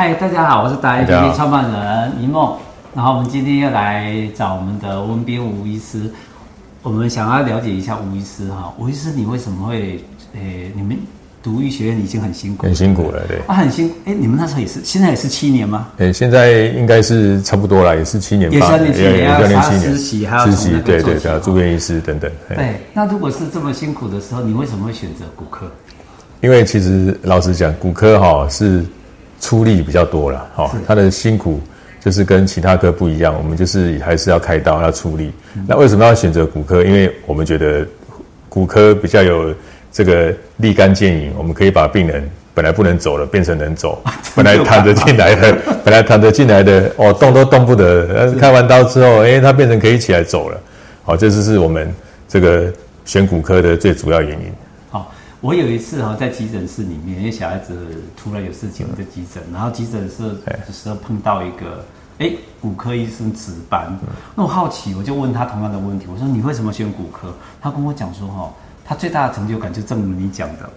[0.00, 2.56] 嗨，大家好，我是大 A P P 创办人一梦。
[2.94, 6.08] 然后我们今天要来找我们的温斌吴医师，
[6.84, 10.00] 我们想要了解一下吴医师哈，吴医师你为什么会
[10.34, 10.96] 诶，你们
[11.42, 15.88] 读医学院已经很辛苦，很辛苦了，对，啊，很辛苦，哎，你们那时候也是，现在也是七年吗？
[15.98, 22.30] 哎，现在应该是差不多了，也是七年半，也是七年，要实习，还要实习，对对对，住院医师等等。
[22.50, 25.66] 对，那如果是这么辛苦的时候，你为什么会选择骨科？
[26.40, 28.84] 因为其实老实讲，骨科哈是
[29.40, 31.60] 出力比较多了，哈，他的辛苦
[32.00, 35.32] 就是跟其他科不一样，我们就是还是要开刀要出力。
[35.66, 36.84] 那为什么要选择骨科？
[36.84, 37.86] 因为我们觉得
[38.48, 39.54] 骨科比较有
[39.92, 44.02] 这个立竿见影，我们可以把病人本来不能走了变成能走，
[44.34, 50.60] 本来躺着进来的， 本来躺着进来的哦动都动不得，开完刀之后，哎，他变成可以起来走了，
[51.04, 51.92] 好，这就是我们
[52.28, 52.72] 这个
[53.04, 54.52] 选骨科的最主要原因。
[55.40, 61.84] 我有一次哈，在急诊室里面，因为小孩子突然有事情，我在急诊，然后急诊室的时候碰到一个，
[62.18, 63.96] 哎，骨科医生值班，
[64.34, 67.32] 那我好奇，我就问他同样的问题，我说你为什么选骨科？
[67.60, 68.52] 他跟我讲说哈，
[68.84, 70.68] 他最大的成就感就正如你讲的，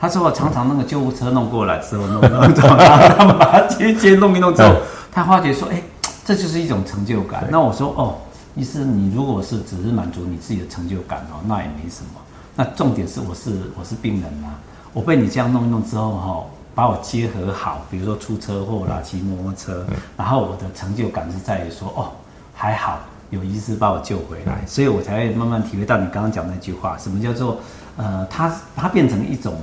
[0.00, 2.40] 他说我常常那个救护车弄过来之后，弄弄弄，
[2.78, 4.76] 然后他们把它接接弄一弄之后，
[5.12, 5.82] 他发觉说，哎，
[6.24, 7.46] 这就是一种成就感。
[7.50, 8.16] 那我说哦，
[8.54, 12.20] 意思，你如果是只是满足你自己的成就感哦，那也没什么。
[12.56, 14.54] 那重点是我是我是病人嘛，
[14.94, 19.84] 我被你这样弄一弄之后哈，把我结合好，比如说出车祸啦、骑摩托车，
[20.16, 22.10] 然后我的成就感是在于说哦，
[22.54, 27.58] 还好有医师把我救回来，所以我才会慢慢体会到你刚刚讲那句话，什么叫做
[27.96, 29.54] 呃，它它变成一种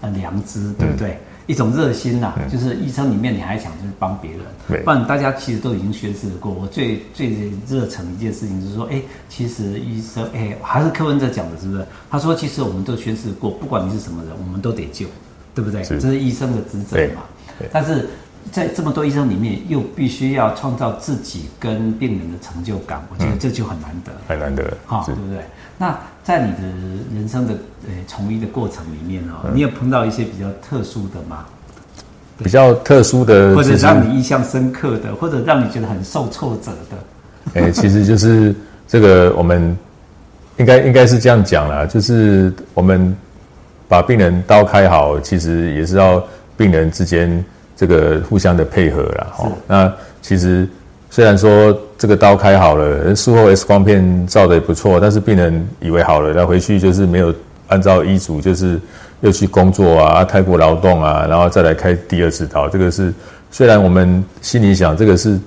[0.00, 1.20] 呃良知，对不对？
[1.48, 6.52] 一种热心呐、啊，就是医生里面你还想就是帮别人，不然大家其实都已经宣誓过。
[6.52, 11.84] 我最最热诚一件事情就是说，哎，其实医生，哎，还是柯文哲讲的，是不是？
[12.10, 15.06] 他说，其实我们都宣誓过，不管你是什么人，我们都得救，
[15.54, 15.82] 对不对？
[15.82, 17.22] 这是医生的职责嘛。
[17.72, 18.08] 但是
[18.52, 25.38] 在这么多医生里面，又必须要创造自己跟病人的成就感，我觉得这就很难得，很难得，哈，对不对？
[25.76, 26.62] 那在你的
[27.14, 27.54] 人生的
[27.86, 31.44] 呃从医的过程里面哦，你有碰到一些比较特殊的吗？
[32.42, 36.96] 比较特殊的，或者让你印象深刻的，或者让你觉得很受挫折的？
[37.60, 38.54] 哎，其实就是
[38.86, 39.76] 这个，我们
[40.58, 43.16] 应该应该是这样讲啦，就是我们
[43.88, 46.22] 把病人刀开好，其实也是要
[46.56, 47.44] 病人之间
[47.78, 49.26] 这个互相的配合啦。
[49.32, 50.68] 哈，那其实。
[51.10, 57.34] 虽然说这个刀开好了，术后 X 光片照的也不错，但是病人以为好了，那回去就是没有
[57.68, 58.78] 按照医嘱，就是
[59.22, 62.68] 又去工作啊，太过劳动啊，然后再来开第二次刀。
[62.68, 63.12] 这个是
[63.50, 65.40] 虽然我们心里想，这个是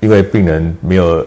[0.00, 1.24] 因为病人没有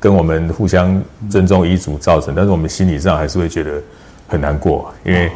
[0.00, 1.00] 跟我们互相
[1.30, 3.80] 尊重医嘱造成，但是我们心理上还是会觉得
[4.26, 5.30] 很难过，因为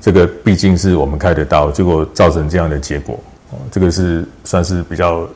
[0.00, 3.18] 这个毕竟是我们开的刀，结果造成这样的结果，
[3.70, 5.26] 这个是算是比较。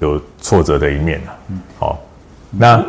[0.00, 1.98] 有挫折的一面了，嗯，好，
[2.52, 2.80] 那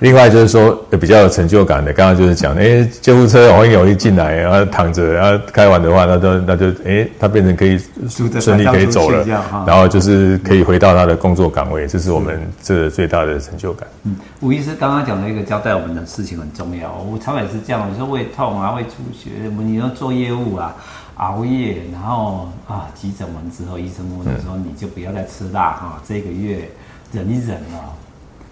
[0.00, 9.24] 另外就是说比较有成就感的，刚刚就是讲，哎，救护车容易容易进来，然后躺着，然后开完的话，那就那就，哎，他变成可以顺利可以走了，
[9.66, 13.88] 然后就是可以回到他的工作岗位，这是我们这最大的成就感。
[14.02, 20.76] 嗯，吴医师刚刚讲的一个交代我们的事情很重要，我常常也是这样，有时候胃痛啊，胃出血，你要做业务啊。
[21.18, 26.68] 熬夜，然后啊，急诊完之后，医生问你说：“你就不要再吃辣哈，嗯、这个月
[27.12, 27.94] 忍一忍哦。”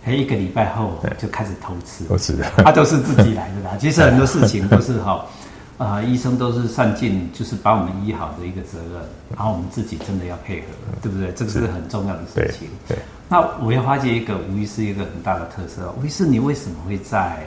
[0.06, 3.76] 哎，一个礼拜后就开始偷吃，偷吃，他都是自己来的啦。
[3.80, 5.26] 其实很多事情都是哈，
[5.78, 9.02] 啊，医生都是善尽，就是把我们医好的一个责任，
[9.34, 10.66] 然后我们自己真的要配合，
[11.02, 11.32] 对不对？
[11.32, 12.68] 这个是很重要的事情。
[12.86, 17.38] 对，对那我要发现一个吴医师一个很大的特色，吴医师，你为什么会在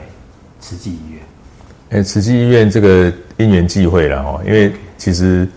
[0.60, 1.22] 慈济医院？
[1.90, 5.48] 哎，慈济医院这个因缘际会了哦，因为其实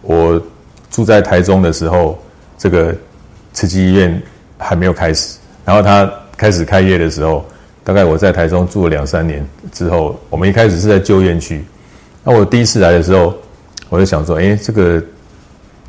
[0.00, 0.42] 我
[0.90, 2.18] 住在台中的时候，
[2.56, 2.94] 这个
[3.52, 4.20] 慈济医院
[4.56, 5.36] 还没有开始。
[5.66, 7.44] 然后他开始开业的时候，
[7.84, 11.62] 大概我在台中住了两三年之后，我们一开始是在旧院区。
[12.24, 13.34] 那我第一次来的时候，
[13.90, 15.02] 我就想说，哎，这个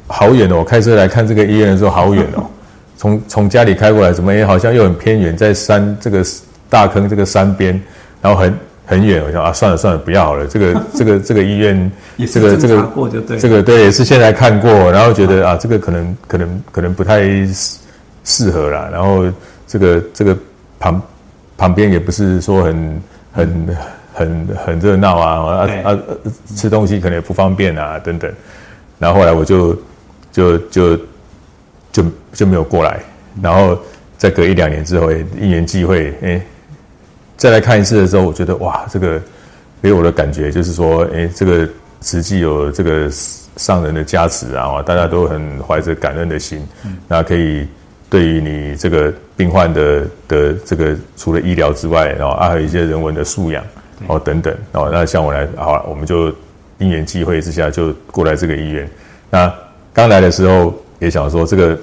[0.08, 0.58] 好远哦！
[0.58, 2.46] 我开车来看这个医院的时候，好远哦。
[2.98, 6.22] 从从家里开过来，怎么也好像又很偏远，在山这个
[6.70, 7.82] 大坑这个山边，
[8.22, 8.54] 然后很。
[8.92, 10.46] 很远，我想啊，算了算了，不要好了。
[10.46, 11.90] 这个这个这个医院，
[12.30, 17.78] 这个这个这个对，也是现在看过，然后觉得啊，这个可能可能可能不太适
[18.26, 18.90] 适合啦。
[18.92, 19.24] 然后
[19.66, 20.38] 这个这个
[20.78, 21.02] 旁
[21.56, 23.02] 旁边也不是说很
[23.32, 23.78] 很
[24.14, 25.98] 很很热闹啊啊啊，
[26.58, 28.30] 吃东西可能也不方便啊等等。
[29.00, 29.74] 然后后来我就
[30.34, 30.98] 就就
[31.94, 32.04] 就
[32.34, 33.00] 就没有过来。
[33.42, 33.80] 然后
[34.18, 35.10] 再隔一两年之后，
[35.40, 36.42] 一缘际会，哎。
[37.42, 39.20] 再来看一次的时候，我觉得哇，这个
[39.82, 41.68] 给我的感觉就是说，哎，这个
[42.04, 43.10] 实际有这个
[43.58, 47.68] 上人的加持啊，大家都很怀着感恩的心，嗯、那可以
[48.12, 53.66] 对于你这个病患的的这个除了医疗之外，然后还有一些人文的素养，
[54.06, 56.32] 哦等等，哦，那像我来，好，我们就
[56.78, 58.88] 因缘际会之下就过来这个医院。
[59.32, 59.52] 那
[59.92, 61.76] 刚来的时候也想说这个，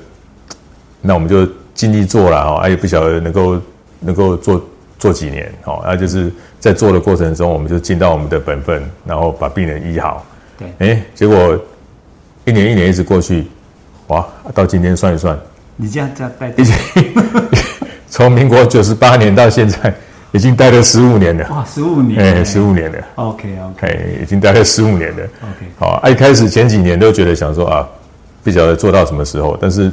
[1.00, 1.44] 那我们就
[1.74, 3.60] 尽力做了哈，也不晓得能够
[3.98, 4.64] 能够做
[4.98, 10.26] 做几年，哦，那就是在做的过程中，我们就尽到我们的本分，然后把病人医好。
[10.58, 11.56] 对，哎，结果
[12.44, 13.46] 一年一年一直过去，
[14.08, 15.38] 哇，到今天算一算，
[15.76, 16.74] 你这样这样待，已经
[18.10, 19.94] 从民国九十八年到现在，
[20.32, 21.46] 已经待了十五年了。
[21.50, 22.98] 哇，十五年，哎，十五年了。
[23.14, 25.22] OK OK，哎，已经待了十五年了。
[25.22, 27.88] OK，好，啊，一开始前几年都觉得想说啊，
[28.42, 29.92] 不晓得做到什么时候，但是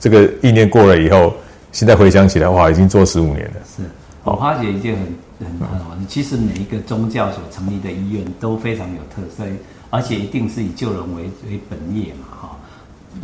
[0.00, 1.32] 这个意念过了以后，
[1.72, 3.54] 现在回想起来，哇，已经做十五年了。
[3.76, 3.82] 是，
[4.22, 5.12] 我发觉一件很。
[5.42, 9.42] 很好，其实每一个宗教所成立的医院都非常有特色，
[9.90, 12.56] 而且一定是以救人为为本业嘛，哈，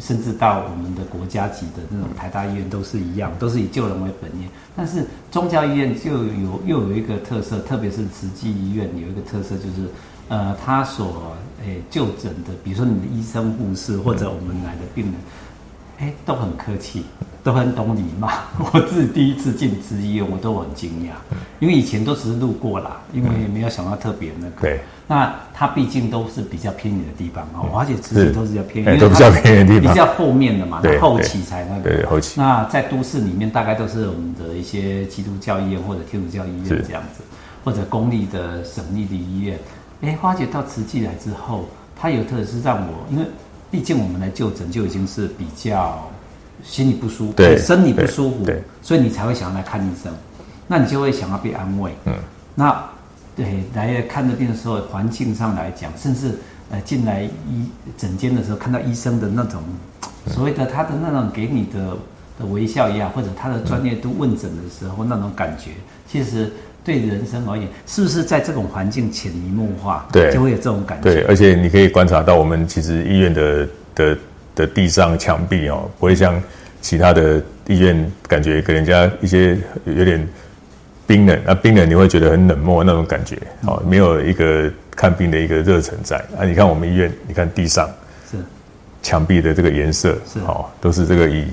[0.01, 4.49] 甚至到我们的国家级的那种台大医院都是一样，都是以救人为本业。
[4.75, 9.89] 但是宗教医院就有又有一个特色，特别是慈济医院有一个特色，就是
[10.29, 15.15] 呃，他所诶就诊的，比如说你的医生、护士或者我们来的病人，
[15.99, 17.05] 哎，都很客气。
[17.45, 18.29] 都很懂礼貌。
[18.75, 21.13] 我自己第一次进慈济医院，我都很惊讶，
[21.61, 24.61] 因为以前都只是路过啦，因为也没有想到特别那个。
[24.61, 24.81] 对。
[25.07, 31.83] 那它毕竟都是比较偏远的地方哦，而且慈济都是比较偏远，都比较偏远的地方，比较后面的嘛，后期才那个。
[31.85, 32.39] 对后期。
[32.39, 37.23] 那在都市里面，大概都是我们的一些基督教医院或者天主教医院这样子，
[37.65, 39.59] 或者公立的省立的医院。
[40.03, 41.65] 哎，花姐到慈济来之后，
[41.97, 43.25] 它有特色是让我，因为
[43.71, 46.09] 毕竟我们来就诊就已经是比较。
[46.65, 50.13] 心里不舒服，对，身体不舒服，对，所以你才会想要来看医生，
[50.67, 52.13] 那你就会想要被安慰，嗯，
[52.57, 52.85] 那
[53.37, 56.37] 对来看这病的时候，环境上来讲，甚至
[56.69, 59.63] 呃进来医诊间的时候，看到医生的那种
[60.27, 61.97] 所谓的他的那种给你的
[62.41, 65.71] 的微笑也好，或者他的专业度问诊的时候那种感觉，
[66.11, 66.53] 其实
[66.89, 74.19] 对人生而言，是不是在这种环境潜移默化，对，就会有这种感觉，对，而且你可以观察到我们其实医院的的。
[74.59, 76.43] 的地上墙壁哦，不会像
[76.81, 80.29] 其他的医院，感觉给人家一些有点
[81.07, 86.45] 冰冷啊，冰冷你会觉得很冷漠那种感觉哦，没有一个看病的一个热忱在啊。
[86.45, 87.89] 你看我们医院，你看地上
[88.29, 88.37] 是
[89.01, 91.45] 墙壁的这个颜色是哦，都是这个以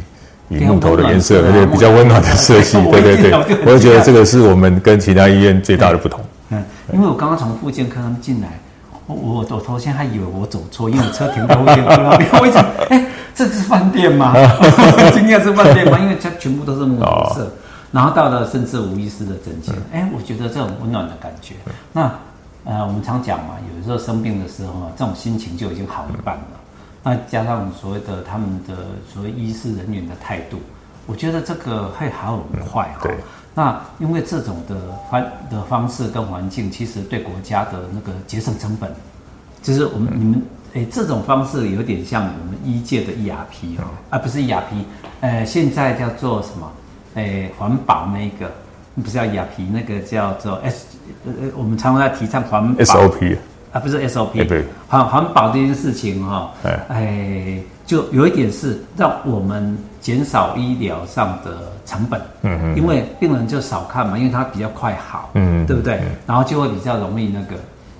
[0.55, 3.31] 以木头的颜色，而且比较温暖的色系， 对对对，
[3.65, 6.19] 我就觉得这个是我们跟其他医院最大的不同。
[6.49, 6.63] 嗯，
[6.93, 8.47] 因为我刚刚从复健科他们进来。
[9.07, 11.77] 我我我头先还以为我走错，因为我车停在后面。
[12.41, 13.05] 我一想，哎、欸，
[13.35, 14.33] 这是饭店吗？
[15.13, 15.99] 今天是饭店吗？
[15.99, 17.53] 因为它全部都是木头色。
[17.91, 21.53] 然后到了甚至无意识的整间，哎、欸，我觉得这种温暖的感觉。
[21.93, 22.11] 那
[22.63, 26.43] 呃，我们常讲嘛，有时候生病的时候啊，这种心情就已经好一半了。
[27.05, 28.75] 那加上所谓的他们的
[29.07, 30.57] 所谓医师人员的态度，
[31.05, 33.03] 我觉得这个会好很快哈。
[33.03, 33.15] 对。
[33.53, 34.75] 那因为这种的
[35.09, 38.91] 方的方式跟环境，其实对国家的那个节省成本，
[39.61, 40.41] 就是我们你们
[40.73, 44.83] 诶这种方式有点像我们医界的 ERP 哦，啊不是 ERP，
[45.21, 46.69] 呃现在叫做什么？
[47.13, 48.51] 诶环保那个
[49.01, 50.87] 不是叫 ERP，那个叫做 S，
[51.25, 53.37] 呃我们常常在提倡环保 SOP
[53.75, 56.51] 啊不是 SOP，对环环保这件事情哈，
[56.88, 61.74] 哎就有一点是让我们减少医疗上的。
[61.86, 66.01] 成本，嗯嗯，因为病人就少看嘛，因为他比较快好，嗯，对不对？
[66.25, 67.55] 然后就会比较容易那个，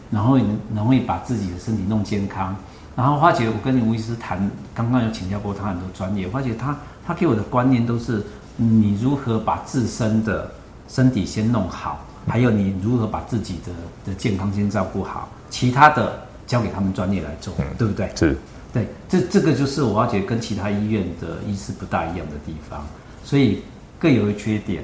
[0.10, 0.40] 然后
[0.76, 2.56] 容易把自己的身体弄健康。
[2.96, 10.50] 然后花姐，我跟吴医师谈，刚刚有请教过他很多专业，花姐他他给我的观念都是，你如何把自身的
[10.88, 13.72] 身体先弄好，还有你如何把自己的
[14.04, 18.10] 的健康先照顾好，其他的交给他们专业来做，对不对？
[18.14, 18.36] 是，
[18.74, 22.86] 对，这这个就是我要觉得跟其他医院的医师不大一样的地方，
[23.24, 23.62] 所以。
[23.98, 24.84] 各有一缺点，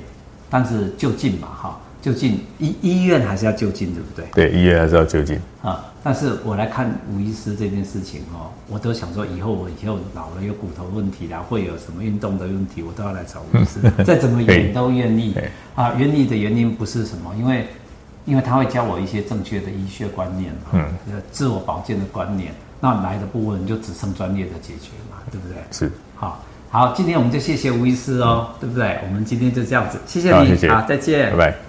[0.50, 4.26] 但是就近嘛，哈，就近医医院还是要就近，对不对？
[4.34, 5.84] 对，医院还是要就近啊。
[6.02, 13.80] 但是我来看吴医师这件事情哦，我都想说，以后我以后老了有骨头问题啦，会有什么运动的问题，我都要来找吴医师。
[14.06, 15.36] 再怎么远都愿意
[15.76, 15.94] 啊。
[15.98, 17.68] 愿意的原因不是什么，因为
[18.26, 22.54] 因为他会教我一些正确的医学观念嘛，嗯，自我保健的观念。
[22.80, 25.58] 那来的部分就只剩专业的解决嘛，对不对？
[25.72, 26.44] 是，好。
[26.72, 28.98] 好，今天我们就谢谢吴医师哦，对不对？
[29.06, 31.62] 我们今天就这样子，谢谢你，好，谢谢，好，再见，拜拜。